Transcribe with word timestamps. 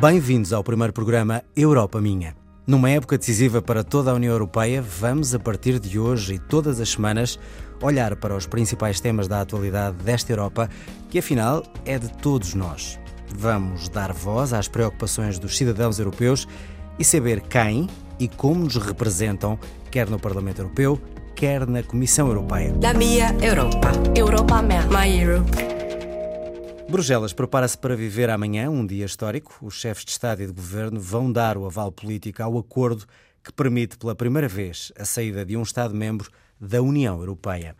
Bem-vindos 0.00 0.54
ao 0.54 0.64
primeiro 0.64 0.94
programa 0.94 1.42
Europa 1.54 2.00
Minha. 2.00 2.34
Numa 2.66 2.88
época 2.88 3.18
decisiva 3.18 3.60
para 3.60 3.84
toda 3.84 4.10
a 4.10 4.14
União 4.14 4.32
Europeia, 4.32 4.80
vamos, 4.80 5.34
a 5.34 5.38
partir 5.38 5.78
de 5.78 5.98
hoje 5.98 6.36
e 6.36 6.38
todas 6.38 6.80
as 6.80 6.88
semanas, 6.88 7.38
olhar 7.82 8.16
para 8.16 8.34
os 8.34 8.46
principais 8.46 8.98
temas 8.98 9.28
da 9.28 9.42
atualidade 9.42 9.98
desta 9.98 10.32
Europa, 10.32 10.70
que 11.10 11.18
afinal 11.18 11.62
é 11.84 11.98
de 11.98 12.08
todos 12.14 12.54
nós. 12.54 12.98
Vamos 13.36 13.90
dar 13.90 14.10
voz 14.14 14.54
às 14.54 14.68
preocupações 14.68 15.38
dos 15.38 15.54
cidadãos 15.54 15.98
europeus 15.98 16.48
e 16.98 17.04
saber 17.04 17.42
quem 17.42 17.86
e 18.18 18.26
como 18.26 18.64
nos 18.64 18.76
representam, 18.76 19.58
quer 19.90 20.08
no 20.08 20.18
Parlamento 20.18 20.62
Europeu, 20.62 20.98
quer 21.36 21.66
na 21.66 21.82
Comissão 21.82 22.26
Europeia. 22.26 22.74
La 22.82 22.94
mia 22.94 23.36
Europa. 23.42 23.92
Europa 24.16 24.62
mea. 24.62 24.86
My 24.86 25.20
Europe. 25.20 25.79
Bruxelas 26.90 27.32
prepara-se 27.32 27.78
para 27.78 27.94
viver 27.94 28.28
amanhã 28.30 28.68
um 28.68 28.84
dia 28.84 29.06
histórico. 29.06 29.56
Os 29.62 29.74
chefes 29.74 30.04
de 30.04 30.10
Estado 30.10 30.42
e 30.42 30.46
de 30.48 30.52
Governo 30.52 31.00
vão 31.00 31.30
dar 31.30 31.56
o 31.56 31.64
aval 31.64 31.92
político 31.92 32.42
ao 32.42 32.58
acordo 32.58 33.06
que 33.44 33.52
permite 33.52 33.96
pela 33.96 34.12
primeira 34.12 34.48
vez 34.48 34.90
a 34.98 35.04
saída 35.04 35.44
de 35.44 35.56
um 35.56 35.62
Estado-membro 35.62 36.28
da 36.60 36.82
União 36.82 37.16
Europeia. 37.16 37.76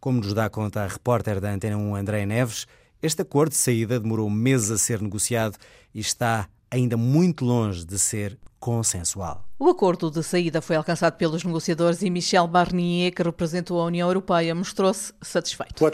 Como 0.00 0.18
nos 0.18 0.32
dá 0.32 0.48
conta 0.48 0.82
a 0.82 0.86
repórter 0.86 1.42
da 1.42 1.52
Antena 1.52 1.76
1, 1.76 1.94
André 1.94 2.24
Neves, 2.24 2.66
este 3.02 3.20
acordo 3.20 3.50
de 3.50 3.58
saída 3.58 4.00
demorou 4.00 4.30
meses 4.30 4.70
a 4.70 4.78
ser 4.78 5.02
negociado 5.02 5.58
e 5.94 6.00
está 6.00 6.48
ainda 6.70 6.96
muito 6.96 7.44
longe 7.44 7.84
de 7.84 7.98
ser 7.98 8.38
consensual. 8.64 9.44
O 9.58 9.68
acordo 9.68 10.10
de 10.10 10.22
saída 10.22 10.62
foi 10.62 10.74
alcançado 10.74 11.18
pelos 11.18 11.44
negociadores 11.44 12.00
e 12.00 12.08
Michel 12.08 12.48
Barnier, 12.48 13.12
que 13.14 13.22
representou 13.22 13.78
a 13.78 13.84
União 13.84 14.08
Europeia, 14.08 14.54
mostrou-se 14.54 15.12
satisfeito. 15.20 15.84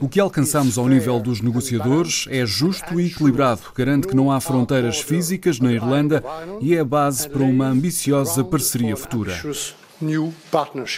O 0.00 0.08
que 0.08 0.18
alcançamos 0.18 0.76
ao 0.78 0.88
nível 0.88 1.20
dos 1.20 1.40
negociadores 1.40 2.26
é 2.28 2.44
justo 2.44 3.00
e 3.00 3.06
equilibrado, 3.06 3.62
garante 3.72 4.08
que 4.08 4.16
não 4.16 4.32
há 4.32 4.40
fronteiras 4.40 5.00
físicas 5.00 5.60
na 5.60 5.72
Irlanda 5.72 6.24
e 6.60 6.74
é 6.74 6.80
a 6.80 6.84
base 6.84 7.28
para 7.28 7.44
uma 7.44 7.68
ambiciosa 7.68 8.42
parceria 8.42 8.96
futura. 8.96 9.32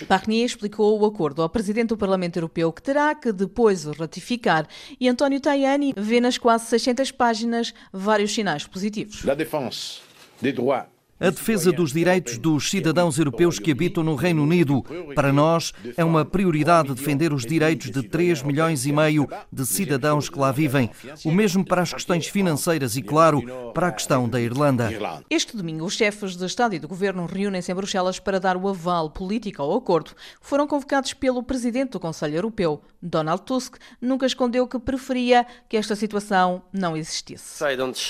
Barnier 0.09 0.47
explicou 0.47 0.99
o 0.99 1.05
acordo 1.05 1.43
ao 1.43 1.51
Presidente 1.51 1.89
do 1.89 1.99
Parlamento 1.99 2.39
Europeu, 2.39 2.73
que 2.73 2.83
terá 2.83 3.15
que 3.15 3.31
depois 3.31 3.87
o 3.87 3.93
ratificar, 3.93 4.67
e 4.99 5.07
António 5.07 5.39
Tajani 5.39 5.93
vê 5.95 6.19
nas 6.19 6.39
quase 6.39 6.65
600 6.65 7.13
páginas 7.13 7.75
vários 7.93 8.33
sinais 8.33 8.67
positivos. 8.67 9.23
La 9.23 9.35
défense 9.35 10.08
des 10.43 10.53
droits 10.53 10.87
a 11.21 11.31
defesa 11.31 11.73
dos 11.73 11.93
direitos 11.93 12.39
dos 12.39 12.71
cidadãos 12.71 13.19
europeus 13.19 13.59
que 13.59 13.73
habitam 13.73 14.05
no 14.05 14.15
Reino 14.15 14.43
Unido. 14.43 14.85
Para 15.15 15.33
nós, 15.33 15.73
é 15.97 16.05
uma 16.05 16.25
prioridade 16.25 16.95
defender 16.95 17.33
os 17.33 17.45
direitos 17.45 17.91
de 17.91 18.03
3 18.03 18.43
milhões 18.43 18.87
e 18.87 18.93
meio 18.93 19.29
de 19.53 19.67
cidadãos 19.67 20.29
que 20.29 20.39
lá 20.39 20.53
vivem. 20.53 20.91
O 21.25 21.33
mesmo 21.33 21.65
para 21.65 21.83
as 21.83 21.93
questões 21.93 22.27
financeiras 22.27 22.97
e, 22.97 23.03
claro, 23.03 23.43
para 23.73 23.89
a 23.89 23.93
questão 23.93 24.29
da 24.29 24.41
Irlanda. 24.41 24.91
Este 25.29 25.57
domingo, 25.57 25.85
os 25.85 25.95
chefes 25.95 26.37
de 26.37 26.45
Estado 26.45 26.75
e 26.75 26.79
de 26.79 26.87
Governo 26.87 27.27
reúnem-se 27.27 27.71
em 27.71 27.75
Bruxelas 27.75 28.19
para 28.19 28.39
dar 28.39 28.57
o 28.57 28.69
aval 28.69 29.11
político 29.11 29.63
ao 29.63 29.77
acordo. 29.77 30.13
Foram 30.41 30.67
convocados 30.67 31.13
pelo 31.15 31.43
Presidente 31.43 31.91
do 31.91 32.01
Conselho 32.01 32.37
Europeu, 32.37 32.81
Donald 33.03 33.43
Tusk, 33.43 33.77
nunca 34.01 34.27
escondeu 34.27 34.67
que 34.67 34.79
preferia 34.79 35.47
que 35.69 35.77
esta 35.77 35.95
situação 35.95 36.63
não 36.73 36.97
existisse. 36.97 37.59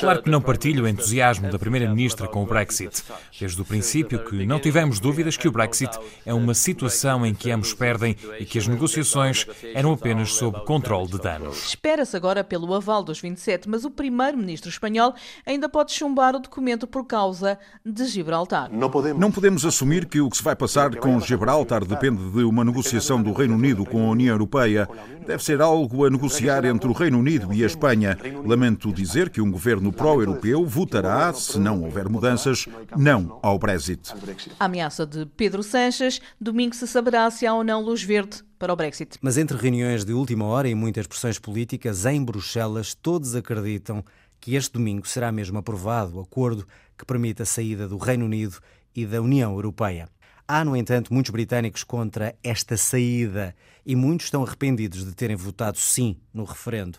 Claro 0.00 0.22
que 0.22 0.30
não 0.30 0.40
partilho 0.40 0.84
o 0.84 0.88
entusiasmo 0.88 1.50
da 1.50 1.58
Primeira-Ministra 1.58 2.26
com 2.28 2.42
o 2.42 2.46
Brexit. 2.46 2.97
Desde 3.38 3.60
o 3.60 3.64
princípio 3.64 4.24
que 4.24 4.46
não 4.46 4.58
tivemos 4.58 5.00
dúvidas 5.00 5.36
que 5.36 5.48
o 5.48 5.52
Brexit 5.52 5.98
é 6.24 6.32
uma 6.34 6.54
situação 6.54 7.24
em 7.24 7.34
que 7.34 7.50
ambos 7.50 7.74
perdem 7.74 8.16
e 8.38 8.44
que 8.44 8.58
as 8.58 8.66
negociações 8.66 9.46
eram 9.74 9.92
apenas 9.92 10.32
sob 10.32 10.64
controle 10.64 11.08
de 11.08 11.18
danos. 11.18 11.68
Espera-se 11.68 12.16
agora 12.16 12.42
pelo 12.42 12.72
aval 12.74 13.02
dos 13.02 13.20
27, 13.20 13.68
mas 13.68 13.84
o 13.84 13.90
primeiro-ministro 13.90 14.68
espanhol 14.68 15.14
ainda 15.46 15.68
pode 15.68 15.92
chumbar 15.92 16.34
o 16.34 16.40
documento 16.40 16.86
por 16.86 17.04
causa 17.04 17.58
de 17.84 18.06
Gibraltar. 18.06 18.70
Não 18.72 19.30
podemos 19.30 19.64
assumir 19.64 20.06
que 20.06 20.20
o 20.20 20.28
que 20.30 20.36
se 20.36 20.42
vai 20.42 20.56
passar 20.56 20.96
com 20.96 21.20
Gibraltar 21.20 21.84
depende 21.84 22.30
de 22.30 22.42
uma 22.44 22.64
negociação 22.64 23.22
do 23.22 23.32
Reino 23.32 23.54
Unido 23.54 23.84
com 23.84 24.06
a 24.06 24.10
União 24.10 24.34
Europeia. 24.34 24.88
Deve 25.26 25.42
ser 25.44 25.60
algo 25.60 26.04
a 26.04 26.10
negociar 26.10 26.64
entre 26.64 26.88
o 26.88 26.92
Reino 26.92 27.18
Unido 27.18 27.52
e 27.52 27.62
a 27.62 27.66
Espanha. 27.66 28.18
Lamento 28.44 28.92
dizer 28.92 29.30
que 29.30 29.40
um 29.40 29.50
governo 29.50 29.92
pró-europeu 29.92 30.64
votará, 30.64 31.32
se 31.32 31.58
não 31.58 31.82
houver 31.82 32.08
mudanças, 32.08 32.66
não 32.96 33.38
ao 33.42 33.58
Brexit. 33.58 34.12
A 34.58 34.64
ameaça 34.64 35.06
de 35.06 35.26
Pedro 35.36 35.62
Sanches, 35.62 36.20
domingo 36.40 36.74
se 36.74 36.86
saberá 36.86 37.30
se 37.30 37.46
há 37.46 37.54
ou 37.54 37.64
não 37.64 37.82
luz 37.82 38.02
verde 38.02 38.42
para 38.58 38.72
o 38.72 38.76
Brexit. 38.76 39.18
Mas 39.20 39.38
entre 39.38 39.56
reuniões 39.56 40.04
de 40.04 40.12
última 40.12 40.44
hora 40.46 40.68
e 40.68 40.74
muitas 40.74 41.06
pressões 41.06 41.38
políticas, 41.38 42.06
em 42.06 42.24
Bruxelas, 42.24 42.94
todos 42.94 43.34
acreditam 43.34 44.04
que 44.40 44.54
este 44.54 44.72
domingo 44.72 45.06
será 45.06 45.30
mesmo 45.32 45.58
aprovado 45.58 46.16
o 46.16 46.20
acordo 46.20 46.66
que 46.96 47.04
permite 47.04 47.42
a 47.42 47.46
saída 47.46 47.88
do 47.88 47.98
Reino 47.98 48.24
Unido 48.24 48.58
e 48.94 49.06
da 49.06 49.20
União 49.20 49.52
Europeia. 49.52 50.08
Há, 50.46 50.64
no 50.64 50.74
entanto, 50.74 51.12
muitos 51.12 51.30
britânicos 51.30 51.84
contra 51.84 52.34
esta 52.42 52.76
saída 52.76 53.54
e 53.84 53.94
muitos 53.94 54.26
estão 54.26 54.42
arrependidos 54.42 55.04
de 55.04 55.14
terem 55.14 55.36
votado 55.36 55.76
sim 55.76 56.16
no 56.32 56.44
referendo. 56.44 56.98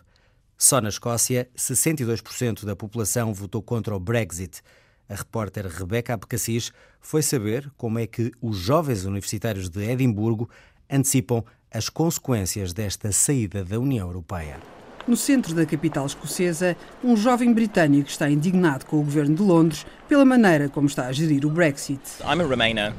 Só 0.55 0.79
na 0.79 0.89
Escócia, 0.89 1.49
62% 1.57 2.65
da 2.65 2.75
população 2.75 3.33
votou 3.33 3.61
contra 3.63 3.95
o 3.95 3.99
Brexit. 3.99 4.61
A 5.09 5.15
repórter 5.15 5.65
Rebeca 5.65 6.13
Abcacis 6.13 6.71
foi 7.01 7.23
saber 7.23 7.71
como 7.75 7.97
é 7.97 8.05
que 8.05 8.31
os 8.39 8.57
jovens 8.57 9.05
universitários 9.05 9.67
de 9.67 9.83
Edimburgo 9.83 10.47
antecipam 10.89 11.43
as 11.71 11.89
consequências 11.89 12.73
desta 12.73 13.11
saída 13.11 13.65
da 13.65 13.79
União 13.79 14.07
Europeia. 14.07 14.78
No 15.09 15.17
centro 15.17 15.55
da 15.55 15.65
capital 15.65 16.05
escocesa, 16.05 16.77
um 17.03 17.17
jovem 17.17 17.51
britânico 17.51 18.07
está 18.07 18.29
indignado 18.29 18.85
com 18.85 18.97
o 18.97 19.03
governo 19.03 19.35
de 19.35 19.41
Londres 19.41 19.83
pela 20.07 20.23
maneira 20.23 20.69
como 20.69 20.85
está 20.85 21.07
a 21.07 21.11
gerir 21.11 21.47
o 21.47 21.49
Brexit. 21.49 21.99
I'm 22.21 22.43
a 22.43 22.47
Remainer. 22.47 22.93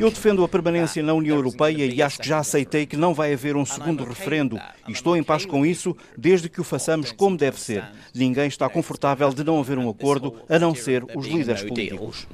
Eu 0.00 0.10
defendo 0.10 0.44
a 0.44 0.48
permanência 0.48 1.02
na 1.02 1.12
União 1.12 1.36
Europeia 1.36 1.86
e 1.86 2.00
acho 2.00 2.20
que 2.20 2.28
já 2.28 2.38
aceitei 2.38 2.86
que 2.86 2.96
não 2.96 3.12
vai 3.12 3.32
haver 3.32 3.56
um 3.56 3.66
segundo 3.66 4.04
referendo. 4.04 4.56
E 4.86 4.92
estou 4.92 5.16
em 5.16 5.24
paz 5.24 5.44
com 5.44 5.66
isso, 5.66 5.96
desde 6.16 6.48
que 6.48 6.60
o 6.60 6.64
façamos 6.64 7.10
como 7.10 7.36
deve 7.36 7.60
ser. 7.60 7.84
Ninguém 8.14 8.46
está 8.46 8.68
confortável 8.68 9.30
de 9.30 9.42
não 9.42 9.58
haver 9.58 9.78
um 9.78 9.88
acordo, 9.88 10.36
a 10.48 10.58
não 10.58 10.72
ser 10.72 11.04
os 11.16 11.26
líderes 11.26 11.62
políticos. 11.62 12.28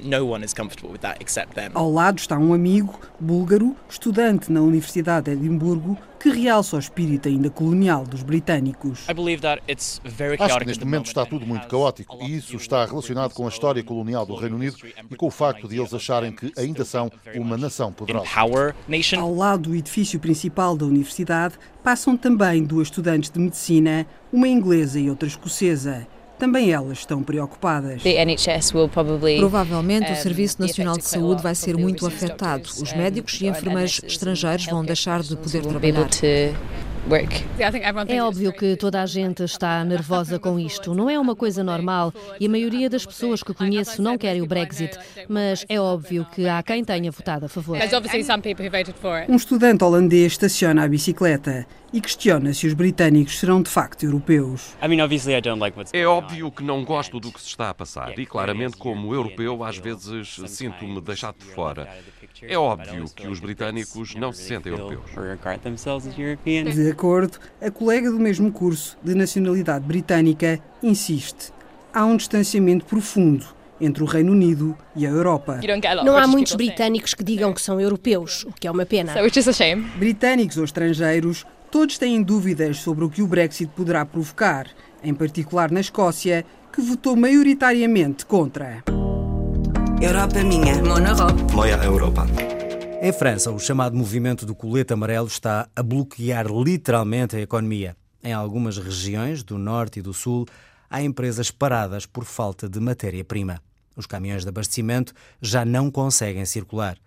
Ao 1.73 1.91
lado 1.91 2.19
está 2.19 2.37
um 2.37 2.53
amigo, 2.53 2.99
búlgaro, 3.19 3.75
estudante 3.89 4.51
na 4.51 4.61
Universidade 4.61 5.25
de 5.25 5.31
Edimburgo, 5.31 5.97
que 6.21 6.29
realça 6.29 6.75
o 6.75 6.79
espírito 6.79 7.27
ainda 7.27 7.49
colonial 7.49 8.05
dos 8.05 8.21
britânicos. 8.21 9.07
Acho 10.39 10.59
que 10.59 10.65
neste 10.65 10.85
momento 10.85 11.07
está 11.07 11.25
tudo 11.25 11.45
muito 11.47 11.67
caótico 11.67 12.17
e 12.21 12.37
isso 12.37 12.55
está 12.55 12.85
relacionado 12.85 13.33
com 13.33 13.45
a 13.45 13.49
história 13.49 13.83
colonial 13.83 14.25
do 14.25 14.35
Reino 14.35 14.55
Unido 14.55 14.77
e 15.09 15.15
com 15.15 15.27
o 15.27 15.31
facto 15.31 15.67
de 15.67 15.79
eles 15.79 15.93
acharem 15.93 16.31
que 16.31 16.53
ainda 16.57 16.85
são 16.85 17.11
uma 17.35 17.57
nação 17.57 17.91
poderosa. 17.91 18.27
Ao 19.17 19.33
lado 19.33 19.69
do 19.69 19.75
edifício 19.75 20.19
principal 20.19 20.77
da 20.77 20.85
universidade 20.85 21.55
passam 21.83 22.15
também 22.15 22.63
duas 22.63 22.87
estudantes 22.87 23.29
de 23.29 23.39
medicina, 23.39 24.05
uma 24.31 24.47
inglesa 24.47 24.99
e 24.99 25.09
outra 25.09 25.27
escocesa. 25.27 26.07
Também 26.41 26.71
elas 26.71 26.97
estão 26.97 27.21
preocupadas. 27.21 28.01
Provavelmente 29.37 30.11
o 30.11 30.15
Serviço 30.15 30.59
Nacional 30.59 30.97
de 30.97 31.05
Saúde 31.05 31.43
vai 31.43 31.53
ser 31.53 31.77
muito 31.77 32.03
afetado. 32.07 32.63
Os 32.63 32.91
médicos 32.93 33.39
e 33.39 33.45
enfermeiros 33.45 34.01
estrangeiros 34.03 34.65
vão 34.65 34.83
deixar 34.83 35.21
de 35.21 35.37
poder 35.37 35.61
trabalhar. 35.61 36.09
É 38.07 38.23
óbvio 38.23 38.53
que 38.53 38.75
toda 38.75 39.01
a 39.01 39.05
gente 39.05 39.43
está 39.43 39.83
nervosa 39.83 40.37
com 40.37 40.59
isto. 40.59 40.93
Não 40.93 41.09
é 41.09 41.17
uma 41.19 41.35
coisa 41.35 41.63
normal 41.63 42.13
e 42.39 42.45
a 42.45 42.49
maioria 42.49 42.89
das 42.89 43.05
pessoas 43.05 43.41
que 43.41 43.53
conheço 43.53 44.01
não 44.01 44.17
querem 44.17 44.41
o 44.41 44.45
Brexit, 44.45 44.97
mas 45.27 45.65
é 45.67 45.79
óbvio 45.79 46.25
que 46.33 46.47
há 46.47 46.61
quem 46.61 46.83
tenha 46.83 47.11
votado 47.11 47.45
a 47.45 47.49
favor. 47.49 47.77
Um 49.27 49.35
estudante 49.35 49.83
holandês 49.83 50.33
estaciona 50.33 50.83
a 50.83 50.87
bicicleta 50.87 51.65
e 51.93 51.99
questiona 51.99 52.53
se 52.53 52.67
os 52.67 52.73
britânicos 52.73 53.37
serão 53.39 53.61
de 53.61 53.69
facto 53.69 54.03
europeus. 54.03 54.73
É 55.91 56.05
óbvio 56.05 56.49
que 56.51 56.63
não 56.63 56.85
gosto 56.85 57.19
do 57.19 57.31
que 57.31 57.41
se 57.41 57.47
está 57.47 57.69
a 57.69 57.73
passar 57.73 58.17
e, 58.17 58.25
claramente, 58.25 58.77
como 58.77 59.13
europeu, 59.13 59.63
às 59.63 59.77
vezes 59.77 60.39
sinto-me 60.47 61.01
deixado 61.01 61.35
de 61.39 61.45
fora. 61.45 61.89
É 62.41 62.57
óbvio 62.57 63.05
que 63.15 63.27
os 63.27 63.39
britânicos 63.39 64.15
não 64.15 64.31
se 64.31 64.43
sentem 64.43 64.71
europeus. 64.71 65.11
De 66.73 66.89
acordo, 66.89 67.37
a 67.61 67.69
colega 67.69 68.09
do 68.09 68.19
mesmo 68.19 68.51
curso, 68.51 68.97
de 69.03 69.13
nacionalidade 69.13 69.85
britânica, 69.85 70.59
insiste. 70.81 71.51
Há 71.93 72.05
um 72.05 72.17
distanciamento 72.17 72.85
profundo 72.85 73.45
entre 73.79 74.03
o 74.03 74.05
Reino 74.05 74.31
Unido 74.31 74.77
e 74.95 75.05
a 75.05 75.09
Europa. 75.09 75.59
Não 76.03 76.15
há 76.15 76.27
muitos 76.27 76.55
britânicos 76.55 77.13
que 77.13 77.23
digam 77.23 77.53
que 77.53 77.61
são 77.61 77.81
europeus, 77.81 78.43
o 78.43 78.51
que 78.53 78.67
é 78.67 78.71
uma 78.71 78.85
pena. 78.85 79.13
Britânicos 79.95 80.57
ou 80.57 80.63
estrangeiros, 80.63 81.45
todos 81.71 81.97
têm 81.97 82.21
dúvidas 82.21 82.77
sobre 82.77 83.03
o 83.03 83.09
que 83.09 83.21
o 83.21 83.27
Brexit 83.27 83.71
poderá 83.75 84.05
provocar, 84.05 84.67
em 85.03 85.13
particular 85.13 85.71
na 85.71 85.79
Escócia, 85.79 86.45
que 86.71 86.81
votou 86.81 87.15
maioritariamente 87.15 88.25
contra. 88.25 88.83
Europa 90.01 90.43
minha. 90.43 90.81
Mon 90.81 91.05
Europe. 91.05 91.53
Moja 91.53 91.77
Europa. 91.83 92.25
Em 93.03 93.13
França, 93.13 93.51
o 93.51 93.59
chamado 93.59 93.95
movimento 93.95 94.47
do 94.47 94.55
colete 94.55 94.93
amarelo 94.93 95.27
está 95.27 95.69
a 95.75 95.83
bloquear 95.83 96.47
literalmente 96.47 97.35
a 97.35 97.39
economia. 97.39 97.95
Em 98.23 98.33
algumas 98.33 98.79
regiões 98.79 99.43
do 99.43 99.59
norte 99.59 99.99
e 99.99 100.01
do 100.01 100.11
sul, 100.11 100.47
há 100.89 101.03
empresas 101.03 101.51
paradas 101.51 102.07
por 102.07 102.25
falta 102.25 102.67
de 102.67 102.79
matéria-prima. 102.79 103.61
Os 103.95 104.07
caminhões 104.07 104.41
de 104.41 104.49
abastecimento 104.49 105.13
já 105.39 105.63
não 105.63 105.91
conseguem 105.91 106.45
circular. 106.45 106.97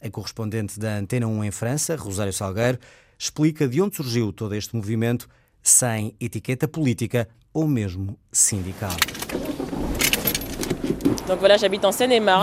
A 0.00 0.08
correspondente 0.08 0.78
da 0.78 0.98
Antena 0.98 1.26
1 1.26 1.44
em 1.44 1.50
França, 1.50 1.96
Rosário 1.96 2.32
Salgueiro, 2.32 2.78
explica 3.18 3.66
de 3.66 3.82
onde 3.82 3.96
surgiu 3.96 4.32
todo 4.32 4.54
este 4.54 4.76
movimento 4.76 5.28
sem 5.60 6.14
etiqueta 6.20 6.68
política 6.68 7.28
ou 7.52 7.66
mesmo 7.66 8.16
sindical. 8.30 8.96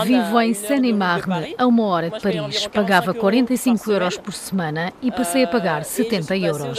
Vivo 0.04 0.40
em 0.42 0.52
Seine-et-Marne, 0.52 1.54
a 1.56 1.66
uma 1.66 1.84
hora 1.84 2.10
de 2.10 2.20
Paris. 2.20 2.66
Pagava 2.66 3.14
45 3.14 3.90
euros 3.90 4.18
por 4.18 4.34
semana 4.34 4.92
e 5.00 5.10
passei 5.10 5.44
a 5.44 5.48
pagar 5.48 5.84
70 5.84 6.36
euros. 6.36 6.78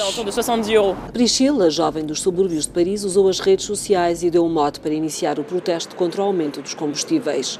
Priscila, 1.11 1.71
jovem 1.71 2.05
dos 2.05 2.21
subúrbios 2.21 2.67
de 2.67 2.71
Paris, 2.71 3.03
usou 3.03 3.27
as 3.27 3.39
redes 3.39 3.65
sociais 3.65 4.21
e 4.21 4.29
deu 4.29 4.45
um 4.45 4.49
mote 4.49 4.79
para 4.79 4.93
iniciar 4.93 5.39
o 5.39 5.43
protesto 5.43 5.95
contra 5.95 6.21
o 6.21 6.25
aumento 6.25 6.61
dos 6.61 6.75
combustíveis. 6.75 7.59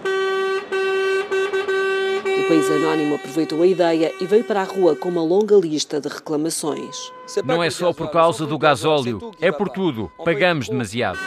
O 2.28 2.48
país 2.48 2.70
anónimo 2.70 3.16
aproveitou 3.16 3.64
a 3.64 3.66
ideia 3.66 4.14
e 4.22 4.28
veio 4.28 4.44
para 4.44 4.62
a 4.62 4.66
rua 4.66 4.96
com 4.96 5.10
uma 5.10 5.24
longa 5.24 5.56
lista 5.56 6.00
de 6.00 6.08
reclamações. 6.08 7.12
Não 7.44 7.64
é 7.64 7.72
só 7.72 7.92
por 7.92 8.12
causa 8.12 8.46
do 8.46 8.60
gasóleo, 8.60 9.32
é 9.42 9.52
por 9.52 9.70
tudo. 9.70 10.12
Pagamos 10.24 10.70
demasiado. 10.70 11.18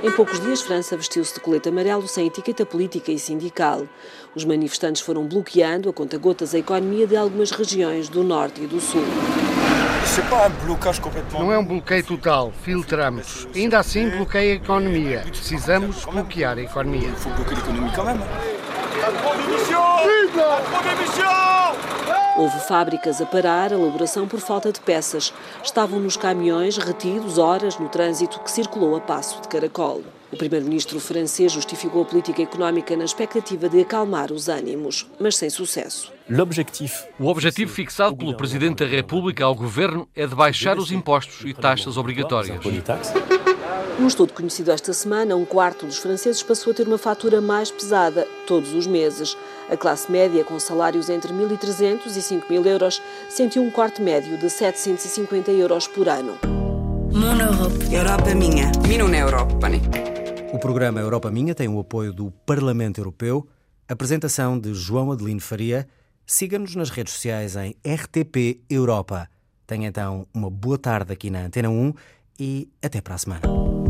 Em 0.00 0.12
poucos 0.12 0.38
dias, 0.38 0.62
França 0.62 0.96
vestiu-se 0.96 1.34
de 1.34 1.40
colete 1.40 1.68
amarelo 1.68 2.06
sem 2.06 2.28
etiqueta 2.28 2.64
política 2.64 3.10
e 3.10 3.18
sindical. 3.18 3.84
Os 4.32 4.44
manifestantes 4.44 5.02
foram 5.02 5.26
bloqueando 5.26 5.88
a 5.88 5.92
conta-gotas 5.92 6.54
a 6.54 6.58
economia 6.58 7.04
de 7.04 7.16
algumas 7.16 7.50
regiões 7.50 8.08
do 8.08 8.22
norte 8.22 8.62
e 8.62 8.66
do 8.68 8.80
sul. 8.80 9.04
Não 11.32 11.52
é 11.52 11.58
um 11.58 11.64
bloqueio 11.64 12.04
total, 12.04 12.52
filtramos. 12.62 13.48
Ainda 13.54 13.80
assim, 13.80 14.08
bloqueia 14.08 14.52
a 14.52 14.56
economia. 14.56 15.24
Precisamos 15.26 16.04
bloquear 16.04 16.58
a 16.58 16.62
economia. 16.62 17.10
Houve 22.38 22.60
fábricas 22.60 23.20
a 23.20 23.26
parar, 23.26 23.72
a 23.72 23.76
elaboração 23.76 24.28
por 24.28 24.38
falta 24.38 24.70
de 24.70 24.80
peças. 24.80 25.34
Estavam 25.60 25.98
nos 25.98 26.16
caminhões 26.16 26.76
retidos 26.76 27.36
horas 27.36 27.76
no 27.76 27.88
trânsito 27.88 28.38
que 28.38 28.48
circulou 28.48 28.94
a 28.94 29.00
passo 29.00 29.42
de 29.42 29.48
caracol. 29.48 30.04
O 30.30 30.36
primeiro-ministro 30.36 31.00
francês 31.00 31.50
justificou 31.50 32.02
a 32.02 32.04
política 32.04 32.40
económica 32.40 32.96
na 32.96 33.04
expectativa 33.04 33.68
de 33.68 33.80
acalmar 33.80 34.30
os 34.30 34.48
ânimos, 34.48 35.10
mas 35.18 35.34
sem 35.34 35.50
sucesso. 35.50 36.12
O 37.18 37.26
objetivo 37.26 37.72
fixado 37.72 38.16
pelo 38.16 38.36
Presidente 38.36 38.84
da 38.84 38.86
República 38.86 39.44
ao 39.44 39.54
governo 39.56 40.06
é 40.14 40.24
de 40.24 40.34
baixar 40.36 40.78
os 40.78 40.92
impostos 40.92 41.44
e 41.44 41.52
taxas 41.52 41.96
obrigatórias. 41.96 42.60
Num 43.98 44.06
estudo 44.06 44.32
conhecido 44.32 44.70
esta 44.70 44.92
semana, 44.92 45.34
um 45.34 45.44
quarto 45.44 45.84
dos 45.84 45.98
franceses 45.98 46.40
passou 46.40 46.70
a 46.70 46.74
ter 46.74 46.86
uma 46.86 46.98
fatura 46.98 47.40
mais 47.40 47.68
pesada 47.68 48.28
todos 48.46 48.72
os 48.72 48.86
meses. 48.86 49.36
A 49.68 49.76
classe 49.76 50.10
média, 50.10 50.44
com 50.44 50.56
salários 50.60 51.10
entre 51.10 51.32
1.300 51.32 52.06
e 52.06 52.20
5.000 52.20 52.66
euros, 52.66 53.02
sentiu 53.28 53.60
um 53.60 53.70
corte 53.72 54.00
médio 54.00 54.38
de 54.38 54.48
750 54.48 55.50
euros 55.50 55.88
por 55.88 56.08
ano. 56.08 56.38
Mon 57.12 57.40
Europe. 57.40 57.92
Europa 57.92 58.34
minha. 58.36 58.70
Minun 58.86 59.12
Europa. 59.14 59.68
O 60.52 60.58
programa 60.60 61.00
Europa 61.00 61.30
Minha 61.32 61.54
tem 61.54 61.68
o 61.68 61.80
apoio 61.80 62.12
do 62.12 62.30
Parlamento 62.46 63.00
Europeu. 63.00 63.48
Apresentação 63.88 64.56
de 64.58 64.74
João 64.74 65.10
Adelino 65.10 65.40
Faria. 65.40 65.88
Siga-nos 66.24 66.76
nas 66.76 66.90
redes 66.90 67.14
sociais 67.14 67.56
em 67.56 67.74
RTP 67.84 68.60
Europa. 68.70 69.28
Tenha 69.66 69.88
então 69.88 70.24
uma 70.32 70.48
boa 70.48 70.78
tarde 70.78 71.12
aqui 71.12 71.30
na 71.30 71.40
Antena 71.40 71.68
1 71.68 71.92
e 72.38 72.68
até 72.80 73.00
para 73.00 73.16
a 73.16 73.18
semana. 73.18 73.87